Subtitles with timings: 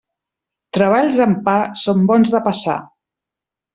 [0.77, 1.55] Treballs amb pa
[1.85, 2.79] són bons de passar.